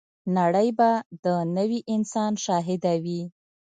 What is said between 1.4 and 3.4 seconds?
نوي انسان شاهده وي.